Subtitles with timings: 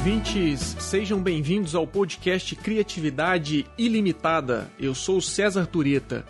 [0.00, 4.66] ouvintes, sejam bem-vindos ao podcast Criatividade Ilimitada.
[4.78, 6.24] Eu sou César Tureta.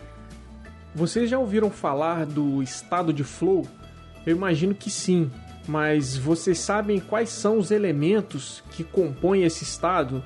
[0.93, 3.65] Vocês já ouviram falar do estado de flow?
[4.27, 5.31] Eu imagino que sim,
[5.69, 10.21] mas vocês sabem quais são os elementos que compõem esse estado?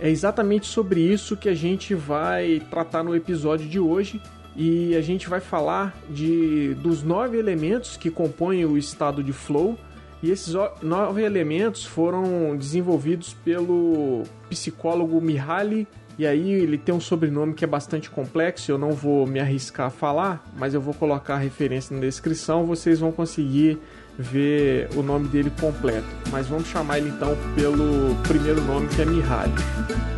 [0.00, 4.20] É exatamente sobre isso que a gente vai tratar no episódio de hoje
[4.56, 9.78] e a gente vai falar de dos nove elementos que compõem o estado de flow
[10.22, 15.86] e esses nove elementos foram desenvolvidos pelo psicólogo Mihaly.
[16.18, 19.86] E aí ele tem um sobrenome que é bastante complexo, eu não vou me arriscar
[19.86, 23.78] a falar, mas eu vou colocar a referência na descrição, vocês vão conseguir
[24.18, 26.08] ver o nome dele completo.
[26.32, 30.17] Mas vamos chamar ele então pelo primeiro nome que é Mihaly.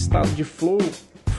[0.00, 0.78] Estado de flow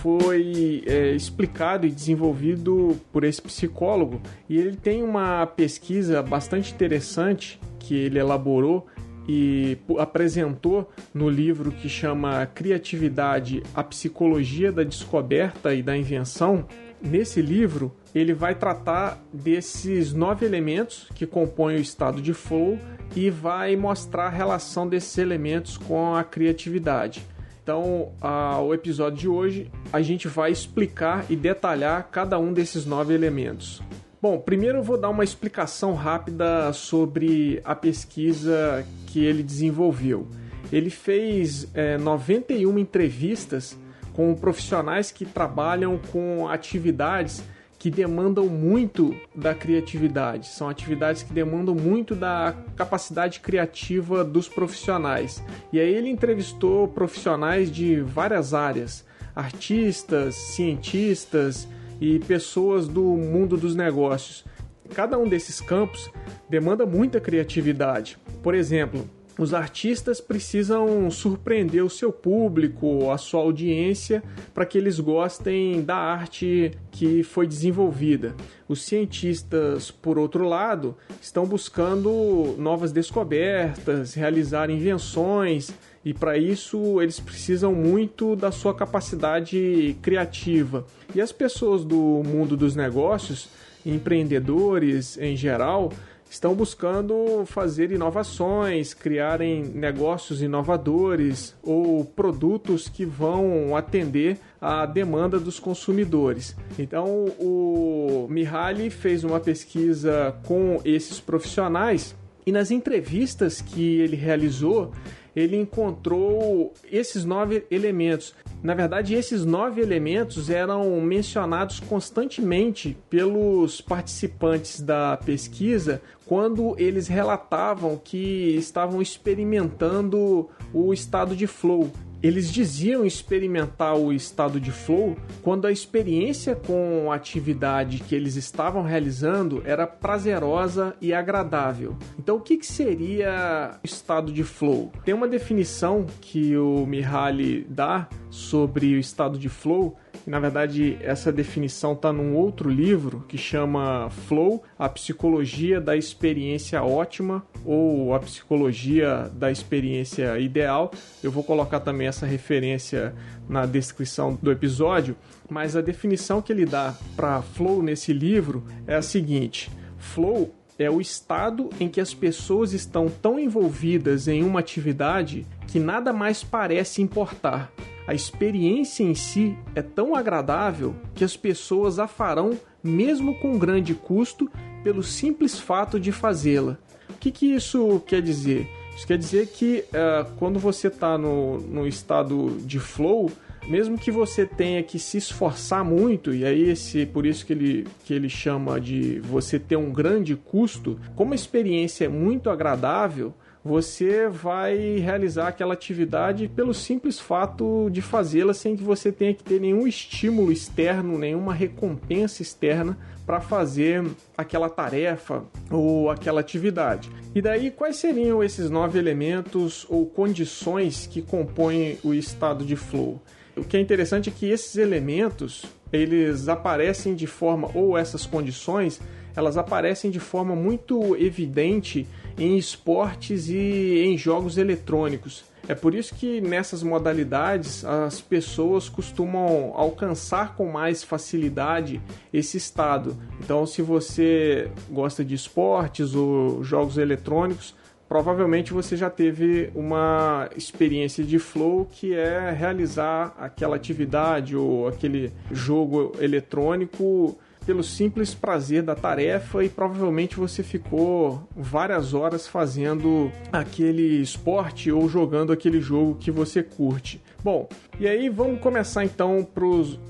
[0.01, 7.59] foi é, explicado e desenvolvido por esse psicólogo e ele tem uma pesquisa bastante interessante
[7.79, 8.85] que ele elaborou
[9.27, 16.65] e apresentou no livro que chama Criatividade, a Psicologia da Descoberta e da Invenção.
[17.01, 22.77] Nesse livro, ele vai tratar desses nove elementos que compõem o estado de flow
[23.15, 27.23] e vai mostrar a relação desses elementos com a criatividade.
[27.71, 32.85] Então, a, o episódio de hoje a gente vai explicar e detalhar cada um desses
[32.85, 33.81] nove elementos.
[34.21, 40.27] Bom, primeiro eu vou dar uma explicação rápida sobre a pesquisa que ele desenvolveu.
[40.69, 43.79] Ele fez é, 91 entrevistas
[44.11, 47.41] com profissionais que trabalham com atividades
[47.81, 55.43] que demandam muito da criatividade, são atividades que demandam muito da capacidade criativa dos profissionais.
[55.73, 59.03] E aí ele entrevistou profissionais de várias áreas,
[59.35, 61.67] artistas, cientistas
[61.99, 64.45] e pessoas do mundo dos negócios.
[64.93, 66.07] Cada um desses campos
[66.47, 68.15] demanda muita criatividade.
[68.43, 74.21] Por exemplo, os artistas precisam surpreender o seu público, a sua audiência,
[74.53, 78.35] para que eles gostem da arte que foi desenvolvida.
[78.67, 85.71] Os cientistas, por outro lado, estão buscando novas descobertas, realizar invenções,
[86.03, 90.85] e para isso eles precisam muito da sua capacidade criativa.
[91.15, 93.49] E as pessoas do mundo dos negócios,
[93.85, 95.91] empreendedores em geral,
[96.31, 105.59] estão buscando fazer inovações, criarem negócios inovadores ou produtos que vão atender à demanda dos
[105.59, 106.55] consumidores.
[106.79, 112.15] Então, o Mihaly fez uma pesquisa com esses profissionais
[112.45, 114.93] e nas entrevistas que ele realizou,
[115.35, 118.33] ele encontrou esses nove elementos.
[118.61, 127.99] Na verdade, esses nove elementos eram mencionados constantemente pelos participantes da pesquisa quando eles relatavam
[128.01, 131.91] que estavam experimentando o estado de flow.
[132.23, 138.35] Eles diziam experimentar o estado de flow quando a experiência com a atividade que eles
[138.35, 141.97] estavam realizando era prazerosa e agradável.
[142.19, 144.91] Então, o que, que seria o estado de flow?
[145.03, 151.31] Tem uma definição que o Mihaly dá sobre o estado de flow na verdade, essa
[151.31, 158.19] definição está num outro livro que chama Flow, a psicologia da experiência ótima ou a
[158.19, 160.91] psicologia da experiência ideal.
[161.23, 163.15] Eu vou colocar também essa referência
[163.49, 165.15] na descrição do episódio,
[165.49, 170.89] mas a definição que ele dá para flow nesse livro é a seguinte: flow é
[170.89, 176.43] o estado em que as pessoas estão tão envolvidas em uma atividade que nada mais
[176.43, 177.71] parece importar.
[178.11, 183.95] A experiência em si é tão agradável que as pessoas a farão mesmo com grande
[183.95, 184.51] custo
[184.83, 186.77] pelo simples fato de fazê-la.
[187.09, 188.67] O que, que isso quer dizer?
[188.97, 193.31] Isso quer dizer que uh, quando você está no, no estado de flow,
[193.65, 197.87] mesmo que você tenha que se esforçar muito, e aí esse, por isso que ele,
[198.03, 203.33] que ele chama de você ter um grande custo, como a experiência é muito agradável,
[203.63, 209.43] você vai realizar aquela atividade pelo simples fato de fazê-la sem que você tenha que
[209.43, 214.03] ter nenhum estímulo externo, nenhuma recompensa externa para fazer
[214.35, 217.09] aquela tarefa ou aquela atividade.
[217.35, 223.21] E daí, quais seriam esses nove elementos ou condições que compõem o estado de flow?
[223.55, 228.99] O que é interessante é que esses elementos eles aparecem de forma ou essas condições
[229.35, 232.07] elas aparecem de forma muito evidente
[232.37, 235.43] em esportes e em jogos eletrônicos.
[235.67, 242.01] É por isso que nessas modalidades as pessoas costumam alcançar com mais facilidade
[242.33, 243.15] esse estado.
[243.39, 247.75] Então, se você gosta de esportes ou jogos eletrônicos,
[248.09, 255.31] provavelmente você já teve uma experiência de flow que é realizar aquela atividade ou aquele
[255.51, 264.21] jogo eletrônico pelo simples prazer da tarefa e provavelmente você ficou várias horas fazendo aquele
[264.21, 267.21] esporte ou jogando aquele jogo que você curte.
[267.43, 267.67] Bom,
[267.99, 269.47] e aí vamos começar então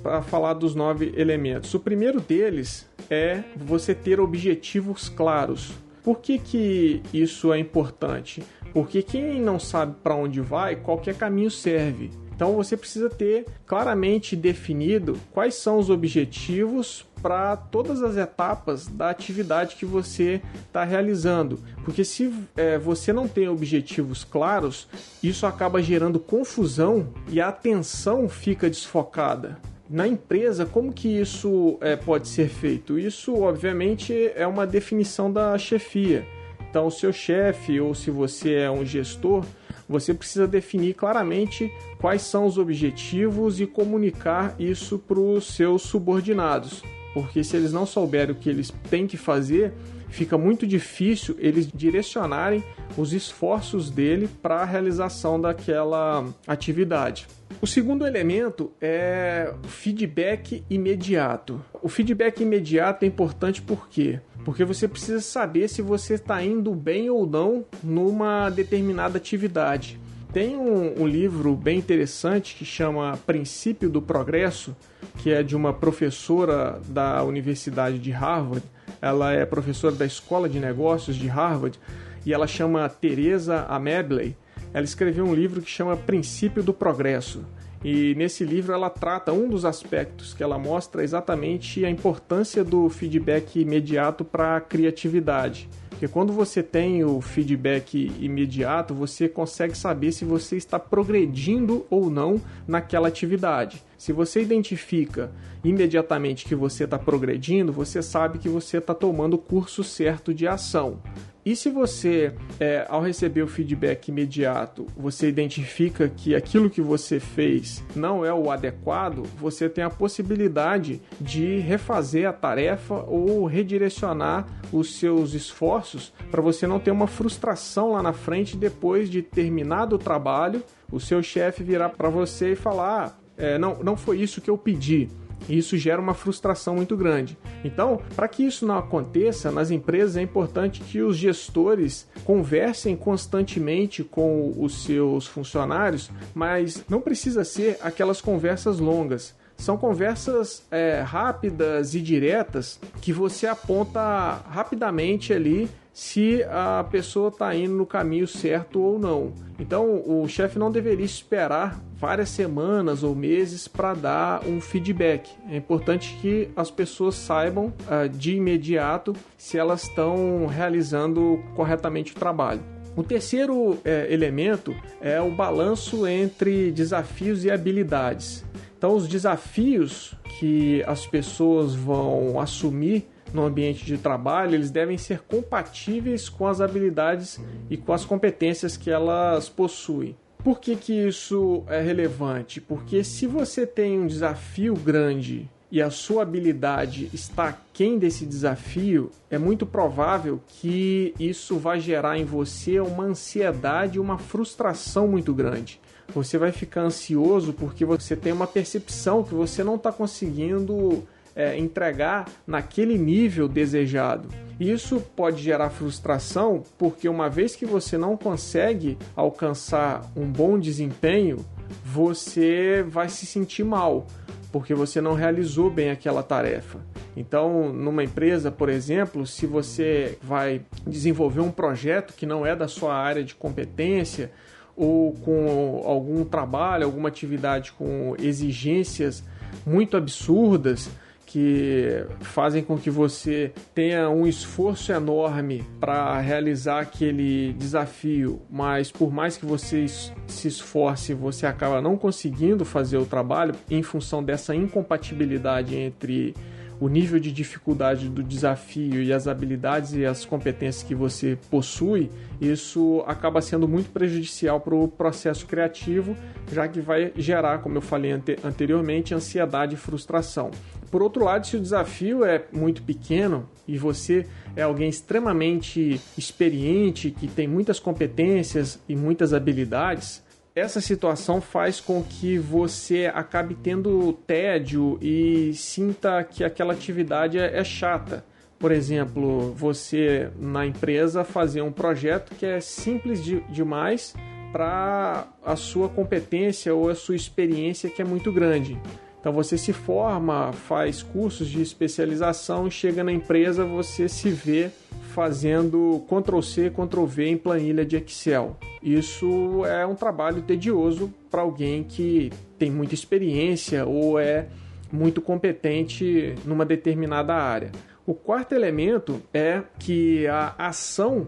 [0.04, 1.74] para falar dos nove elementos.
[1.74, 5.72] O primeiro deles é você ter objetivos claros.
[6.04, 8.42] Por que, que isso é importante?
[8.74, 12.10] Porque quem não sabe para onde vai, qualquer caminho serve.
[12.34, 19.10] Então você precisa ter claramente definido quais são os objetivos para todas as etapas da
[19.10, 21.60] atividade que você está realizando.
[21.84, 24.88] Porque se é, você não tem objetivos claros,
[25.22, 29.60] isso acaba gerando confusão e a atenção fica desfocada
[29.92, 32.98] na empresa, como que isso é, pode ser feito?
[32.98, 36.26] Isso, obviamente, é uma definição da chefia.
[36.70, 39.44] Então, o seu chefe ou se você é um gestor,
[39.90, 41.70] você precisa definir claramente
[42.00, 46.82] quais são os objetivos e comunicar isso para os seus subordinados.
[47.14, 49.74] Porque se eles não souberem o que eles têm que fazer,
[50.10, 52.64] fica muito difícil eles direcionarem
[52.98, 57.28] os esforços dele para a realização daquela atividade.
[57.62, 61.64] O segundo elemento é feedback imediato.
[61.82, 64.20] O feedback imediato é importante por quê?
[64.44, 70.01] Porque você precisa saber se você está indo bem ou não numa determinada atividade.
[70.34, 74.74] Tem um, um, livro bem interessante que chama Princípio do Progresso,
[75.18, 78.64] que é de uma professora da Universidade de Harvard.
[79.02, 81.78] Ela é professora da Escola de Negócios de Harvard
[82.26, 84.38] e ela chama Teresa Amebley.
[84.74, 87.44] Ela escreveu um livro que chama Princípio do Progresso.
[87.84, 92.88] E nesse livro ela trata um dos aspectos que ela mostra exatamente a importância do
[92.88, 95.68] feedback imediato para a criatividade.
[96.02, 102.10] Porque quando você tem o feedback imediato, você consegue saber se você está progredindo ou
[102.10, 103.84] não naquela atividade.
[104.00, 105.32] Se você identifica
[105.64, 110.48] imediatamente que você está progredindo, você sabe que você está tomando o curso certo de
[110.48, 110.98] ação.
[111.44, 117.20] E se você, é, ao receber o feedback imediato, você identifica que aquilo que você
[117.20, 124.48] fez não é o adequado, você tem a possibilidade de refazer a tarefa ou redirecionar
[124.72, 129.96] os seus esforços para você não ter uma frustração lá na frente depois de terminado
[129.96, 134.20] o trabalho, o seu chefe virar para você e falar: ah, é, não, não foi
[134.20, 135.10] isso que eu pedi.
[135.50, 137.38] E isso gera uma frustração muito grande.
[137.64, 144.04] Então, para que isso não aconteça nas empresas, é importante que os gestores conversem constantemente
[144.04, 151.96] com os seus funcionários, mas não precisa ser aquelas conversas longas são conversas é, rápidas
[151.96, 158.82] e diretas que você aponta rapidamente ali se a pessoa está indo no caminho certo
[158.82, 159.34] ou não.
[159.60, 165.30] Então, o chefe não deveria esperar várias semanas ou meses para dar um feedback.
[165.50, 172.16] É importante que as pessoas saibam uh, de imediato se elas estão realizando corretamente o
[172.16, 172.62] trabalho.
[172.96, 178.44] O terceiro é, elemento é o balanço entre desafios e habilidades.
[178.82, 185.20] Então, os desafios que as pessoas vão assumir no ambiente de trabalho, eles devem ser
[185.20, 190.16] compatíveis com as habilidades e com as competências que elas possuem.
[190.44, 192.60] Por que, que isso é relevante?
[192.60, 199.12] Porque se você tem um desafio grande e a sua habilidade está aquém desse desafio,
[199.30, 205.80] é muito provável que isso vai gerar em você uma ansiedade, uma frustração muito grande.
[206.14, 211.04] Você vai ficar ansioso porque você tem uma percepção que você não está conseguindo
[211.36, 214.28] é, entregar naquele nível desejado.
[214.60, 221.44] Isso pode gerar frustração porque, uma vez que você não consegue alcançar um bom desempenho,
[221.84, 224.06] você vai se sentir mal
[224.52, 226.80] porque você não realizou bem aquela tarefa.
[227.16, 232.68] Então, numa empresa, por exemplo, se você vai desenvolver um projeto que não é da
[232.68, 234.32] sua área de competência,
[234.76, 239.24] ou com algum trabalho, alguma atividade com exigências
[239.66, 240.90] muito absurdas,
[241.32, 249.14] que fazem com que você tenha um esforço enorme para realizar aquele desafio, mas por
[249.14, 254.54] mais que você se esforce, você acaba não conseguindo fazer o trabalho em função dessa
[254.54, 256.36] incompatibilidade entre
[256.82, 262.10] o nível de dificuldade do desafio e as habilidades e as competências que você possui,
[262.42, 266.18] isso acaba sendo muito prejudicial para o processo criativo,
[266.52, 270.50] já que vai gerar, como eu falei ante anteriormente, ansiedade e frustração.
[270.90, 277.12] Por outro lado, se o desafio é muito pequeno e você é alguém extremamente experiente,
[277.12, 280.24] que tem muitas competências e muitas habilidades,
[280.56, 287.58] essa situação faz com que você acabe tendo tédio e sinta que aquela atividade é,
[287.58, 288.26] é chata.
[288.60, 294.14] Por exemplo, você na empresa fazer um projeto que é simples de, demais
[294.52, 298.80] para a sua competência ou a sua experiência que é muito grande.
[299.20, 304.70] Então você se forma, faz cursos de especialização chega na empresa, você se vê
[305.12, 308.58] fazendo Ctrl C, Ctrl V em planilha de Excel.
[308.82, 314.48] Isso é um trabalho tedioso para alguém que tem muita experiência ou é
[314.92, 317.72] muito competente numa determinada área.
[318.06, 321.28] O quarto elemento é que a ação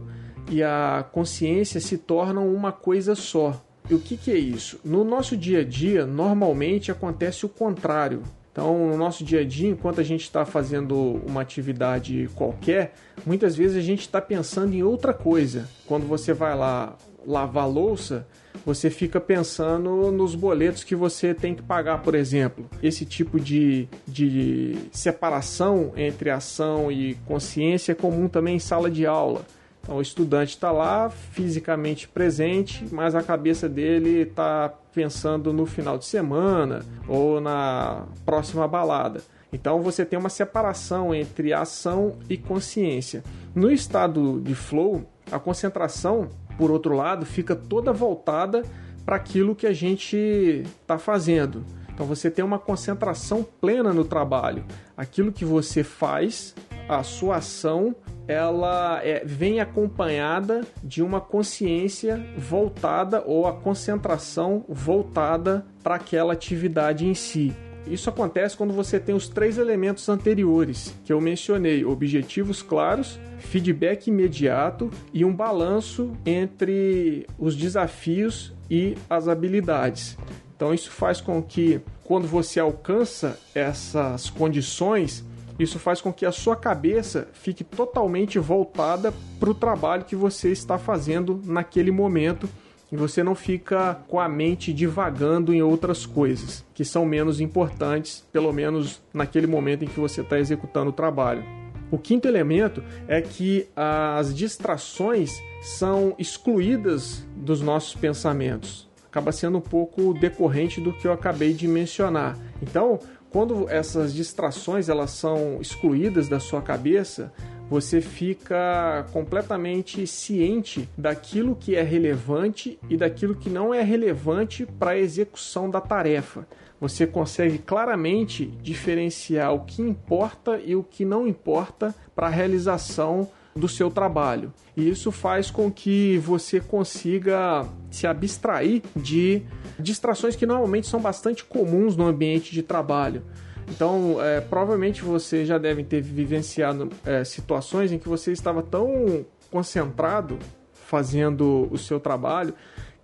[0.50, 3.62] e a consciência se tornam uma coisa só.
[3.90, 4.80] E o que, que é isso?
[4.84, 8.24] No nosso dia a dia, normalmente acontece o contrário.
[8.54, 12.94] Então, no nosso dia a dia, enquanto a gente está fazendo uma atividade qualquer,
[13.26, 15.68] muitas vezes a gente está pensando em outra coisa.
[15.88, 16.96] Quando você vai lá
[17.26, 18.28] lavar louça,
[18.64, 22.70] você fica pensando nos boletos que você tem que pagar, por exemplo.
[22.82, 29.04] Esse tipo de, de separação entre ação e consciência é comum também em sala de
[29.08, 29.44] aula.
[29.84, 35.98] Então, o estudante está lá fisicamente presente, mas a cabeça dele está pensando no final
[35.98, 39.22] de semana ou na próxima balada.
[39.52, 43.24] Então, você tem uma separação entre ação e consciência.
[43.54, 48.64] No estado de flow, a concentração, por outro lado, fica toda voltada
[49.06, 51.62] para aquilo que a gente está fazendo.
[51.94, 54.64] Então, você tem uma concentração plena no trabalho.
[54.96, 56.56] Aquilo que você faz,
[56.88, 57.94] a sua ação
[58.28, 67.06] ela é, vem acompanhada de uma consciência voltada ou a concentração voltada para aquela atividade
[67.06, 67.54] em si.
[67.86, 74.08] Isso acontece quando você tem os três elementos anteriores que eu mencionei: objetivos claros, feedback
[74.08, 80.18] imediato e um balanço entre os desafios e as habilidades.
[80.56, 85.26] Então, isso faz com que, quando você alcança essas condições,
[85.60, 90.52] isso faz com que a sua cabeça fique totalmente voltada para o trabalho que você
[90.52, 92.50] está fazendo naquele momento
[92.92, 98.24] e você não fica com a mente divagando em outras coisas que são menos importantes,
[98.32, 101.44] pelo menos naquele momento em que você está executando o trabalho.
[101.90, 108.90] O quinto elemento é que as distrações são excluídas dos nossos pensamentos.
[109.08, 112.36] Acaba sendo um pouco decorrente do que eu acabei de mencionar.
[112.62, 113.00] Então,
[113.34, 117.34] quando essas distrações elas são excluídas da sua cabeça,
[117.68, 124.92] você fica completamente ciente daquilo que é relevante e daquilo que não é relevante para
[124.92, 126.48] a execução da tarefa.
[126.80, 133.32] Você consegue claramente diferenciar o que importa e o que não importa para a realização
[133.56, 134.54] do seu trabalho.
[134.76, 139.44] E isso faz com que você consiga se abstrair de
[139.80, 143.24] distrações que normalmente são bastante comuns no ambiente de trabalho.
[143.70, 149.26] Então, é, provavelmente você já deve ter vivenciado é, situações em que você estava tão
[149.50, 150.38] concentrado
[150.74, 152.54] fazendo o seu trabalho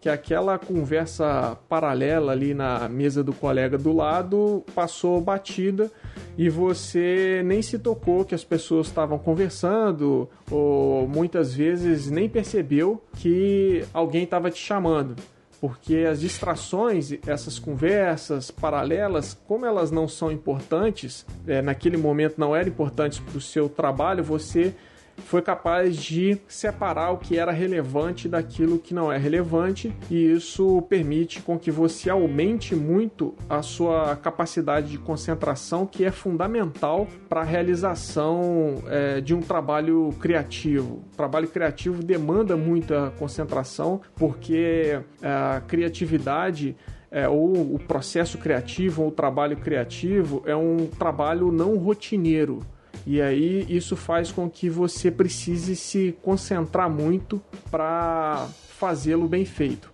[0.02, 5.92] que aquela conversa paralela ali na mesa do colega do lado passou batida
[6.38, 13.04] e você nem se tocou que as pessoas estavam conversando ou muitas vezes nem percebeu
[13.18, 15.16] que alguém estava te chamando.
[15.60, 22.56] Porque as distrações, essas conversas paralelas, como elas não são importantes, é, naquele momento não
[22.56, 24.74] eram importantes para o seu trabalho, você
[25.20, 30.82] foi capaz de separar o que era relevante daquilo que não é relevante, e isso
[30.84, 37.42] permite com que você aumente muito a sua capacidade de concentração, que é fundamental para
[37.42, 41.04] a realização é, de um trabalho criativo.
[41.14, 46.76] O trabalho criativo demanda muita concentração, porque a criatividade
[47.12, 52.60] é, ou o processo criativo ou o trabalho criativo é um trabalho não rotineiro.
[53.06, 57.42] E aí isso faz com que você precise se concentrar muito
[57.72, 59.92] para fazê-lo bem feito.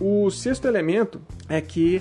[0.00, 2.00] O sexto elemento é que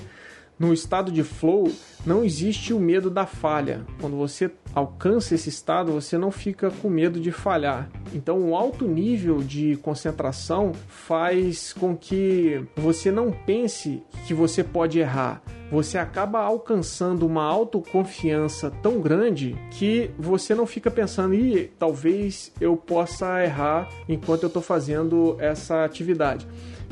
[0.60, 1.72] no estado de flow
[2.06, 3.86] não existe o medo da falha.
[4.02, 7.90] Quando você alcança esse estado, você não fica com medo de falhar.
[8.14, 15.00] Então, um alto nível de concentração faz com que você não pense que você pode
[15.00, 22.52] errar você acaba alcançando uma autoconfiança tão grande que você não fica pensando, e talvez
[22.60, 26.48] eu possa errar enquanto eu estou fazendo essa atividade.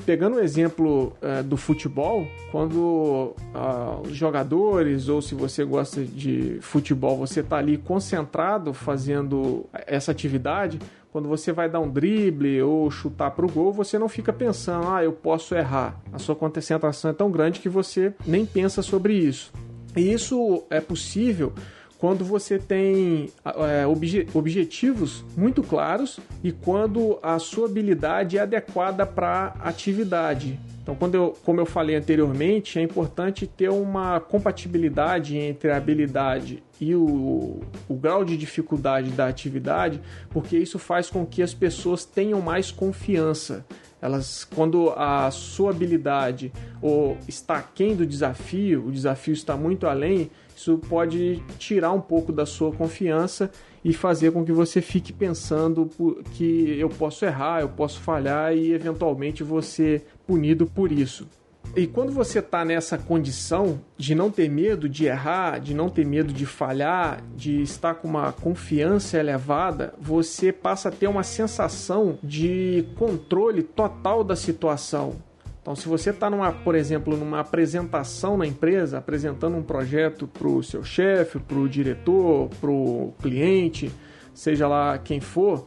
[0.06, 6.58] Pegando o exemplo uh, do futebol, quando uh, os jogadores, ou se você gosta de
[6.62, 10.80] futebol, você está ali concentrado fazendo essa atividade,
[11.16, 14.90] quando você vai dar um drible ou chutar para o gol, você não fica pensando,
[14.90, 15.98] ah, eu posso errar.
[16.12, 19.50] A sua concentração é tão grande que você nem pensa sobre isso.
[19.96, 21.54] E isso é possível
[21.98, 29.06] quando você tem é, obje objetivos muito claros e quando a sua habilidade é adequada
[29.06, 30.60] para a atividade.
[30.86, 36.62] Então, quando eu, como eu falei anteriormente, é importante ter uma compatibilidade entre a habilidade
[36.80, 40.00] e o, o grau de dificuldade da atividade,
[40.30, 43.66] porque isso faz com que as pessoas tenham mais confiança.
[44.00, 50.30] Elas, quando a sua habilidade ou está aquém do desafio, o desafio está muito além,
[50.56, 53.50] isso pode tirar um pouco da sua confiança
[53.84, 55.90] e fazer com que você fique pensando
[56.34, 61.28] que eu posso errar, eu posso falhar e eventualmente você punido por isso.
[61.76, 66.06] E quando você está nessa condição de não ter medo de errar, de não ter
[66.06, 72.18] medo de falhar, de estar com uma confiança elevada, você passa a ter uma sensação
[72.24, 75.16] de controle total da situação.
[75.62, 76.30] Então, se você está,
[76.64, 81.68] por exemplo, numa apresentação na empresa, apresentando um projeto para o seu chefe, para o
[81.68, 83.92] diretor, para o cliente,
[84.34, 85.66] seja lá quem for,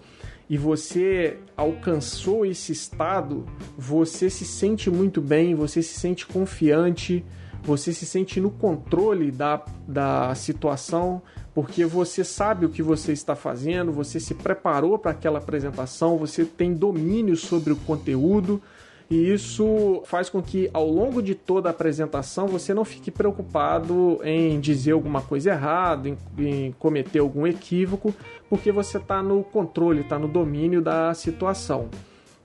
[0.49, 3.45] e você alcançou esse estado,
[3.77, 7.25] você se sente muito bem, você se sente confiante,
[7.63, 11.21] você se sente no controle da, da situação,
[11.55, 16.45] porque você sabe o que você está fazendo, você se preparou para aquela apresentação, você
[16.45, 18.63] tem domínio sobre o conteúdo
[19.11, 24.21] e isso faz com que ao longo de toda a apresentação você não fique preocupado
[24.23, 28.15] em dizer alguma coisa errada, em, em cometer algum equívoco,
[28.51, 31.89] porque você está no controle, está no domínio da situação.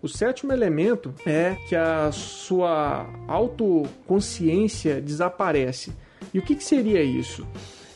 [0.01, 5.93] O sétimo elemento é que a sua autoconsciência desaparece.
[6.33, 7.45] E o que, que seria isso?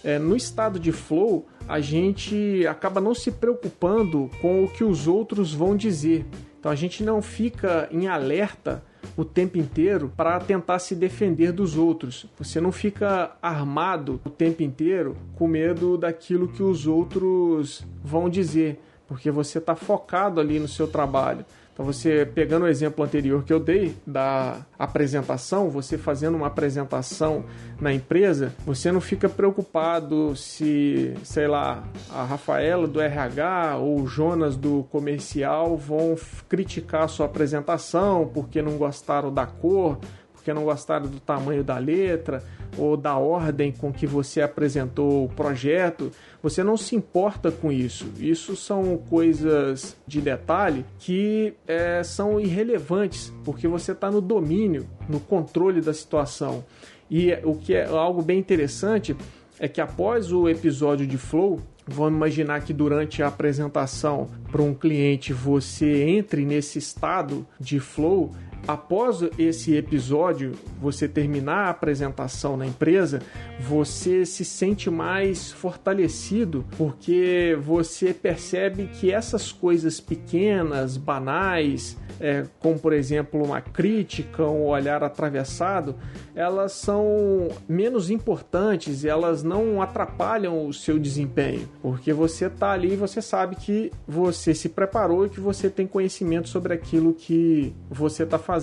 [0.03, 5.07] É, no estado de flow, a gente acaba não se preocupando com o que os
[5.07, 6.25] outros vão dizer.
[6.67, 8.83] Então a gente não fica em alerta
[9.15, 12.25] o tempo inteiro para tentar se defender dos outros.
[12.37, 18.81] Você não fica armado o tempo inteiro com medo daquilo que os outros vão dizer,
[19.07, 21.45] porque você está focado ali no seu trabalho.
[21.77, 27.45] Então, você pegando o exemplo anterior que eu dei da apresentação, você fazendo uma apresentação
[27.79, 34.07] na empresa, você não fica preocupado se, sei lá, a Rafaela do RH ou o
[34.07, 36.15] Jonas do comercial vão
[36.49, 39.99] criticar a sua apresentação porque não gostaram da cor,
[40.33, 42.41] porque não gostaram do tamanho da letra
[42.77, 48.07] ou da ordem com que você apresentou o projeto, você não se importa com isso.
[48.19, 55.19] Isso são coisas de detalhe que é, são irrelevantes, porque você está no domínio, no
[55.19, 56.63] controle da situação.
[57.09, 59.15] E o que é algo bem interessante
[59.59, 64.73] é que após o episódio de Flow, vamos imaginar que durante a apresentação para um
[64.73, 68.31] cliente você entre nesse estado de flow,
[68.67, 73.21] após esse episódio, você terminar a apresentação na empresa,
[73.59, 82.79] você se sente mais fortalecido porque você percebe que essas coisas pequenas, banais, é, como
[82.79, 85.95] por exemplo uma crítica, um olhar atravessado,
[86.35, 92.95] elas são menos importantes, elas não atrapalham o seu desempenho, porque você está ali e
[92.97, 98.23] você sabe que você se preparou e que você tem conhecimento sobre aquilo que você
[98.23, 98.56] está fazendo.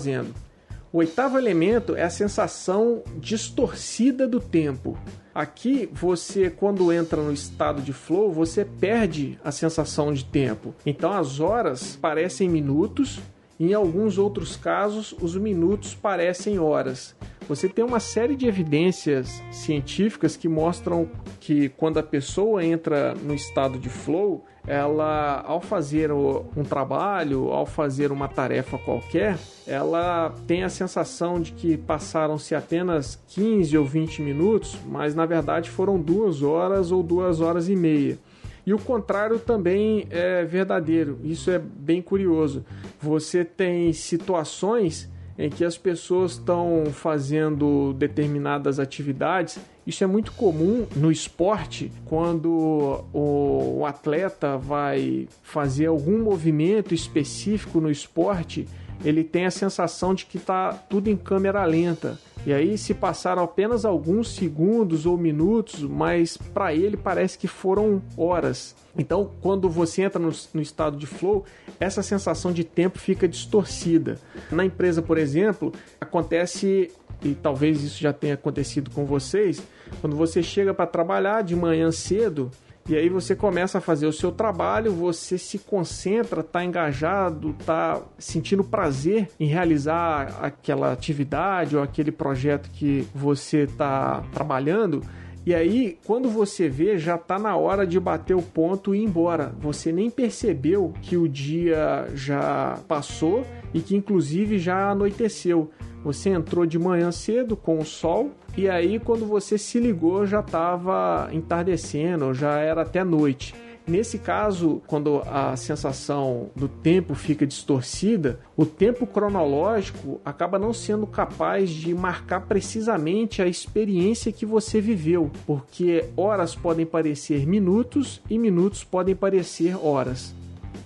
[0.91, 4.97] O oitavo elemento é a sensação distorcida do tempo.
[5.33, 10.73] Aqui você, quando entra no estado de flow, você perde a sensação de tempo.
[10.85, 13.19] Então as horas parecem minutos
[13.59, 17.15] em alguns outros casos, os minutos parecem horas.
[17.47, 23.33] Você tem uma série de evidências científicas que mostram que quando a pessoa entra no
[23.33, 30.63] estado de flow, ela, ao fazer um trabalho, ao fazer uma tarefa qualquer, ela tem
[30.63, 36.41] a sensação de que passaram-se apenas 15 ou 20 minutos, mas na verdade foram duas
[36.41, 38.17] horas ou duas horas e meia.
[38.65, 41.19] E o contrário também é verdadeiro.
[41.23, 42.65] Isso é bem curioso.
[42.99, 49.59] Você tem situações em que as pessoas estão fazendo determinadas atividades.
[49.85, 57.91] Isso é muito comum no esporte, quando o atleta vai fazer algum movimento específico no
[57.91, 58.67] esporte,
[59.03, 62.17] ele tem a sensação de que está tudo em câmera lenta.
[62.45, 68.01] E aí se passaram apenas alguns segundos ou minutos, mas para ele parece que foram
[68.15, 68.75] horas.
[68.97, 71.43] Então, quando você entra no, no, estado de flow,
[71.79, 74.19] essa sensação de tempo fica distorcida.
[74.51, 76.91] Na empresa, por exemplo, acontece,
[77.23, 79.61] e talvez isso já tenha acontecido com vocês,
[79.99, 82.51] quando você chega para trabalhar de manhã cedo,
[82.87, 87.99] e aí você começa a fazer o seu trabalho, você se concentra, está engajado, está
[88.19, 95.01] sentindo prazer em realizar aquela atividade ou aquele projeto que você está trabalhando.
[95.47, 99.03] E aí, quando você vê, já está na hora de bater o ponto e ir
[99.03, 99.51] embora.
[99.59, 105.71] Você nem percebeu que o dia já passou e que inclusive já anoiteceu.
[106.05, 110.39] Você entrou de manhã cedo com o sol e aí quando você se ligou já
[110.39, 113.55] estava entardecendo, já era até noite.
[113.87, 121.07] Nesse caso, quando a sensação do tempo fica distorcida, o tempo cronológico acaba não sendo
[121.07, 128.37] capaz de marcar precisamente a experiência que você viveu, porque horas podem parecer minutos e
[128.37, 130.35] minutos podem parecer horas.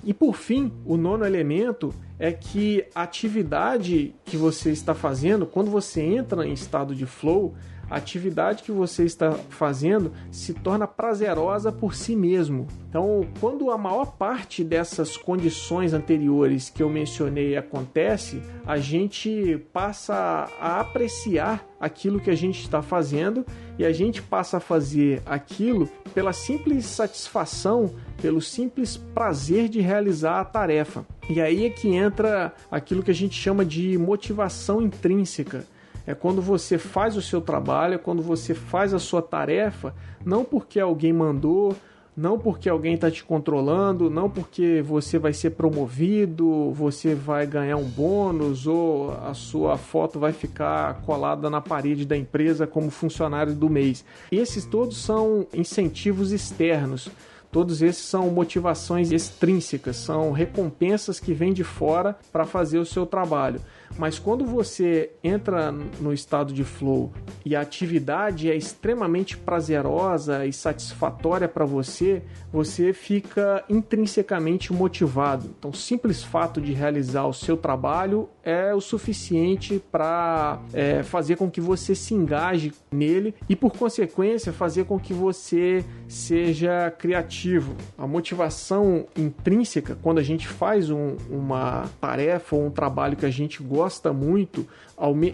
[0.04, 5.70] E por fim, o nono elemento é que a atividade que você está fazendo, quando
[5.70, 7.56] você entra em estado de flow,
[7.90, 12.68] a atividade que você está fazendo se torna prazerosa por si mesmo.
[12.90, 20.48] Então, quando a maior parte dessas condições anteriores que eu mencionei acontece, a gente passa
[20.60, 23.46] a apreciar aquilo que a gente está fazendo
[23.78, 30.40] e a gente passa a fazer aquilo pela simples satisfação, pelo simples prazer de realizar
[30.40, 31.06] a tarefa.
[31.30, 35.66] E aí é que entra aquilo que a gente chama de motivação intrínseca
[36.06, 39.94] é quando você faz o seu trabalho, é quando você faz a sua tarefa,
[40.26, 41.76] não porque alguém mandou,
[42.20, 47.78] não porque alguém está te controlando, não porque você vai ser promovido, você vai ganhar
[47.78, 53.56] um bônus ou a sua foto vai ficar colada na parede da empresa como funcionário
[53.56, 54.04] do mês.
[54.32, 57.10] Esses todos são incentivos externos.
[57.52, 63.08] Todos esses são motivações extrínsecas, são recompensas que vêm de fora para fazer o seu
[63.08, 63.60] trabalho.
[63.98, 67.12] Mas quando você entra no estado de flow
[67.46, 72.22] e a atividade é extremamente prazerosa e satisfatória para você,
[72.52, 75.50] você fica intrinsecamente motivado.
[75.58, 81.36] Então, o simples fato de realizar o seu trabalho é o suficiente para é, fazer
[81.36, 87.76] com que você se engaje nele e, por consequência, fazer com que você seja criativo.
[87.98, 93.32] A motivação intrínseca, quando a gente faz um, uma tarefa ou um trabalho que a
[93.32, 93.79] gente gosta
[94.12, 94.66] muito,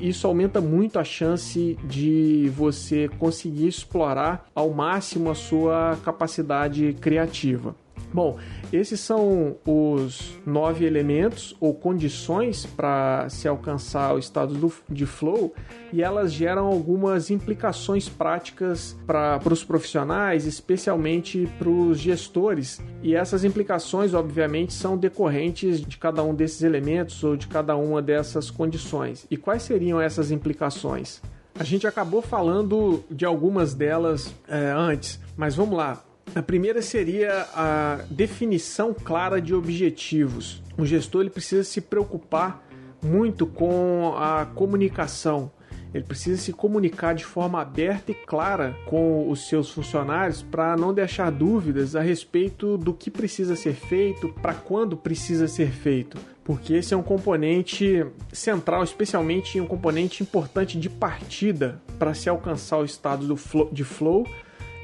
[0.02, 7.76] isso aumenta muito a chance de você conseguir explorar ao máximo a sua capacidade criativa.
[8.14, 8.38] Bom,
[8.72, 15.54] esses são os nove elementos ou condições para se alcançar o estado do, de flow
[15.92, 22.82] e elas geram algumas implicações práticas para os profissionais, especialmente para os gestores.
[23.04, 28.02] E essas implicações, obviamente, são decorrentes de cada um desses elementos ou de cada uma
[28.02, 29.26] dessas condições.
[29.30, 31.22] E quais seriam essas implicações?
[31.58, 36.04] A gente acabou falando de algumas delas é, antes, mas vamos lá.
[36.34, 40.62] A primeira seria a definição clara de objetivos.
[40.78, 42.66] O gestor ele precisa se preocupar
[43.02, 45.52] muito com a comunicação.
[45.94, 50.94] Ele precisa se comunicar de forma aberta e clara com os seus funcionários para não
[50.94, 56.74] deixar dúvidas a respeito do que precisa ser feito, para quando precisa ser feito, porque
[56.74, 62.86] esse é um componente central, especialmente um componente importante de partida para se alcançar o
[62.86, 63.26] estado
[63.72, 64.28] de flow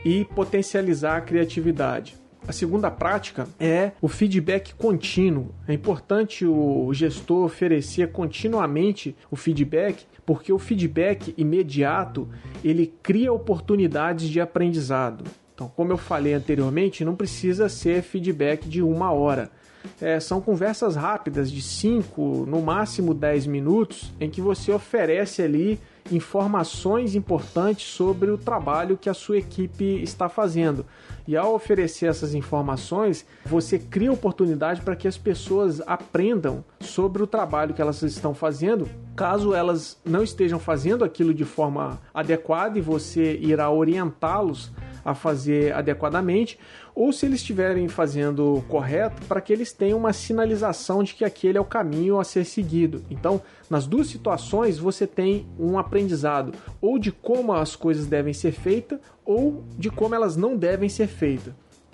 [0.03, 2.15] e potencializar a criatividade.
[2.47, 5.53] A segunda prática é o feedback contínuo.
[5.67, 12.27] É importante o gestor oferecer continuamente o feedback, porque o feedback imediato
[12.63, 15.23] ele cria oportunidades de aprendizado.
[15.53, 19.51] Então, como eu falei anteriormente, não precisa ser feedback de uma hora.
[19.99, 25.79] É, são conversas rápidas de 5, no máximo 10 minutos, em que você oferece ali
[26.11, 30.85] informações importantes sobre o trabalho que a sua equipe está fazendo.
[31.27, 37.27] E ao oferecer essas informações, você cria oportunidade para que as pessoas aprendam sobre o
[37.27, 38.89] trabalho que elas estão fazendo.
[39.15, 44.71] Caso elas não estejam fazendo aquilo de forma adequada e você irá orientá-los
[45.03, 46.59] a fazer adequadamente,
[46.93, 51.57] ou se eles estiverem fazendo correto, para que eles tenham uma sinalização de que aquele
[51.57, 53.03] é o caminho a ser seguido.
[53.09, 58.51] Então, nas duas situações, você tem um aprendizado ou de como as coisas devem ser
[58.51, 61.53] feitas ou de como elas não devem ser feitas.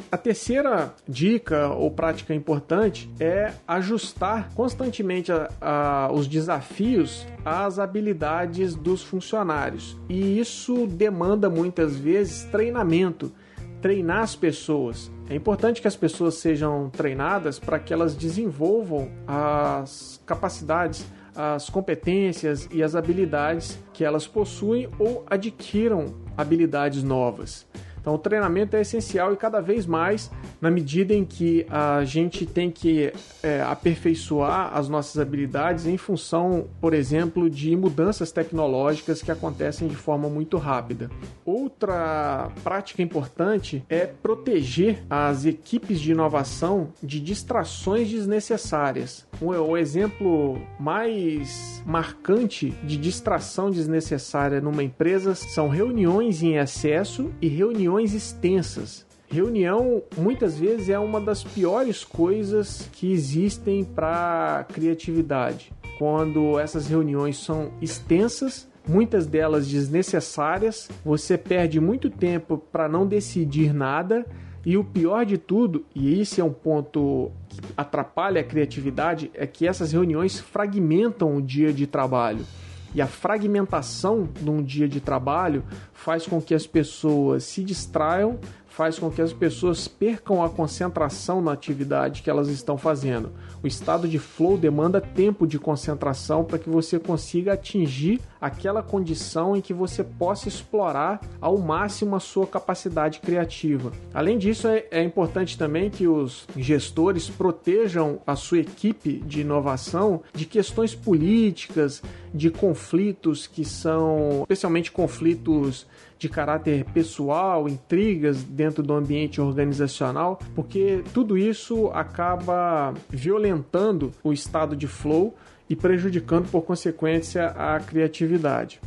[0.10, 8.74] A terceira dica ou prática importante é ajustar constantemente a, a, os desafios às habilidades
[8.74, 9.98] dos funcionários.
[10.08, 13.34] E isso demanda muitas vezes treinamento
[13.82, 15.12] treinar as pessoas.
[15.30, 21.06] É importante que as pessoas sejam treinadas para que elas desenvolvam as capacidades,
[21.36, 27.68] as competências e as habilidades que elas possuem ou adquiram habilidades novas.
[28.08, 32.46] Então, o treinamento é essencial e cada vez mais, na medida em que a gente
[32.46, 33.12] tem que
[33.44, 39.96] é, aperfeiçoar as nossas habilidades em função, por exemplo, de mudanças tecnológicas que acontecem de
[39.98, 41.12] forma muito rápida.
[41.44, 49.28] Outra prática importante é proteger as equipes de inovação de distrações desnecessárias.
[49.42, 57.97] O exemplo mais marcante de distração desnecessária numa empresa são reuniões em excesso e reuniões
[57.98, 59.06] reuniões extensas.
[59.30, 65.74] Reunião muitas vezes é uma das piores coisas que existem para criatividade.
[65.98, 73.74] Quando essas reuniões são extensas, muitas delas desnecessárias, você perde muito tempo para não decidir
[73.74, 74.26] nada.
[74.66, 79.48] E o pior de tudo, e esse é um ponto que atrapalha a criatividade, é
[79.48, 82.46] que essas reuniões fragmentam o dia de trabalho.
[82.94, 88.40] E a fragmentação num dia de trabalho faz com que as pessoas se distraiam,
[88.78, 93.32] faz com que as pessoas percam a concentração na atividade que elas estão fazendo.
[93.64, 99.56] O estado de flow demanda tempo de concentração para que você consiga atingir aquela condição
[99.56, 103.92] em que você possa explorar ao máximo a sua capacidade criativa.
[104.14, 110.22] Além disso, é, é importante também que os gestores protejam a sua equipe de inovação
[110.36, 115.88] de questões políticas, de conflitos que são especialmente conflitos
[116.20, 124.76] de caráter pessoal, intrigas dentro do ambiente organizacional, porque tudo isso acaba violentando o estado
[124.76, 125.36] de flow
[125.70, 128.80] e prejudicando por consequência a criatividade.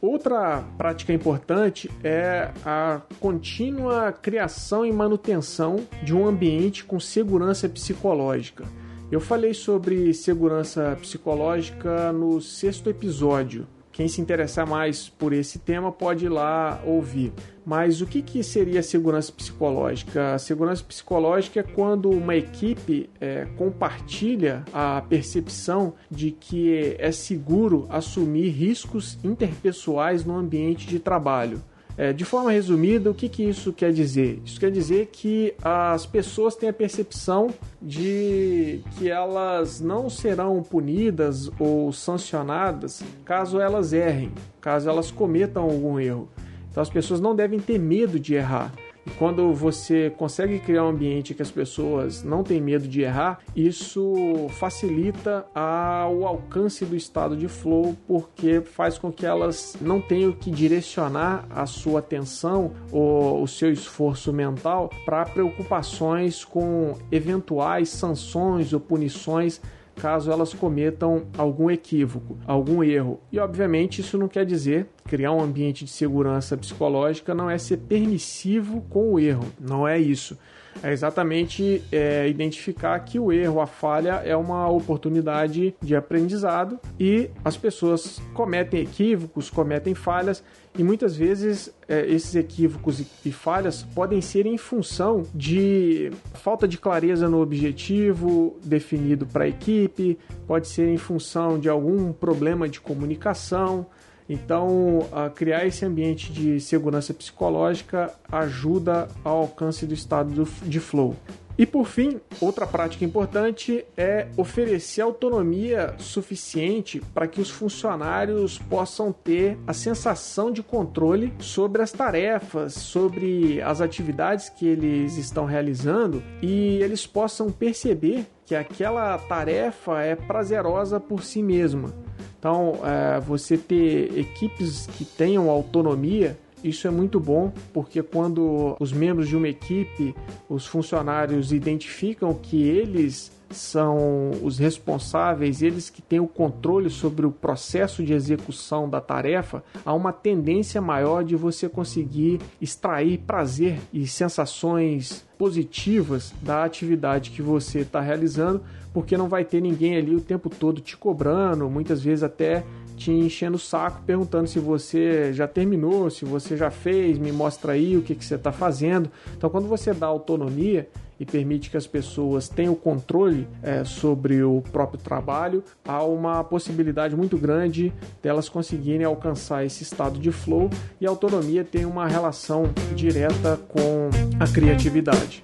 [0.00, 8.64] Outra prática importante é a contínua criação e manutenção de um ambiente com segurança psicológica.
[9.10, 13.66] Eu falei sobre segurança psicológica no sexto episódio
[13.98, 17.32] quem se interessar mais por esse tema pode ir lá ouvir.
[17.66, 20.34] Mas o que, que seria segurança psicológica?
[20.34, 27.88] A segurança psicológica é quando uma equipe é, compartilha a percepção de que é seguro
[27.90, 31.60] assumir riscos interpessoais no ambiente de trabalho.
[31.98, 34.40] É, de forma resumida, o que, que isso quer dizer?
[34.44, 37.48] Isso quer dizer que as pessoas têm a percepção
[37.82, 44.30] de que elas não serão punidas ou sancionadas caso elas errem,
[44.60, 46.28] caso elas cometam algum erro.
[46.70, 48.72] Então as pessoas não devem ter medo de errar.
[49.08, 53.38] E quando você consegue criar um ambiente que as pessoas não têm medo de errar,
[53.56, 54.14] isso
[54.50, 60.30] facilita a, o alcance do estado de flow, porque faz com que elas não tenham
[60.30, 68.74] que direcionar a sua atenção ou o seu esforço mental para preocupações com eventuais sanções
[68.74, 69.58] ou punições
[69.98, 73.20] caso elas cometam algum equívoco, algum erro.
[73.30, 77.78] E obviamente isso não quer dizer criar um ambiente de segurança psicológica não é ser
[77.78, 80.38] permissivo com o erro, não é isso.
[80.82, 87.30] É exatamente é, identificar que o erro, a falha é uma oportunidade de aprendizado e
[87.44, 90.42] as pessoas cometem equívocos, cometem falhas
[90.76, 96.68] e muitas vezes é, esses equívocos e, e falhas podem ser em função de falta
[96.68, 102.68] de clareza no objetivo definido para a equipe, pode ser em função de algum problema
[102.68, 103.86] de comunicação.
[104.28, 105.00] Então,
[105.34, 111.16] criar esse ambiente de segurança psicológica ajuda ao alcance do estado de flow.
[111.58, 119.12] E por fim, outra prática importante é oferecer autonomia suficiente para que os funcionários possam
[119.12, 126.22] ter a sensação de controle sobre as tarefas, sobre as atividades que eles estão realizando
[126.40, 131.92] e eles possam perceber que aquela tarefa é prazerosa por si mesma.
[132.38, 138.92] Então, é, você ter equipes que tenham autonomia isso é muito bom porque quando os
[138.92, 140.14] membros de uma equipe,
[140.48, 147.30] os funcionários identificam que eles são os responsáveis, eles que têm o controle sobre o
[147.30, 154.06] processo de execução da tarefa, há uma tendência maior de você conseguir extrair prazer e
[154.06, 158.60] sensações positivas da atividade que você está realizando,
[158.92, 162.64] porque não vai ter ninguém ali o tempo todo te cobrando, muitas vezes até
[162.96, 167.72] te enchendo o saco, perguntando se você já terminou, se você já fez, me mostra
[167.72, 169.08] aí o que, que você está fazendo.
[169.36, 174.62] Então, quando você dá autonomia, e permite que as pessoas tenham controle é, sobre o
[174.72, 181.06] próprio trabalho, há uma possibilidade muito grande delas conseguirem alcançar esse estado de flow e
[181.06, 185.42] a autonomia tem uma relação direta com a criatividade.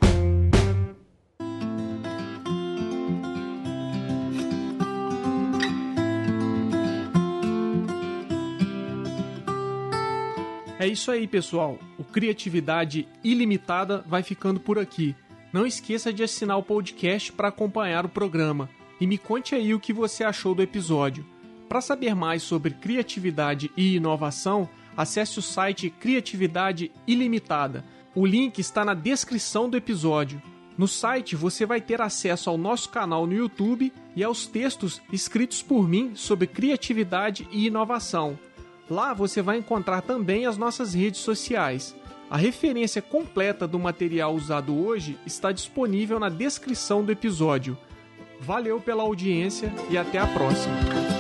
[10.85, 11.79] É isso aí, pessoal.
[11.99, 15.17] O Criatividade Ilimitada vai ficando por aqui.
[15.55, 18.69] Não esqueça de assinar o podcast para acompanhar o programa
[19.01, 21.25] e me conte aí o que você achou do episódio.
[21.69, 27.85] Para saber mais sobre criatividade e inovação, acesse o site Criatividade Ilimitada.
[28.17, 30.43] O link está na descrição do episódio.
[30.77, 35.63] No site você vai ter acesso ao nosso canal no YouTube e aos textos escritos
[35.63, 38.37] por mim sobre criatividade e inovação.
[38.91, 41.95] Lá você vai encontrar também as nossas redes sociais.
[42.31, 47.77] A referência completa do material usado hoje está disponível na descrição do episódio.
[48.41, 51.14] Valeu pela audiência e até a próxima!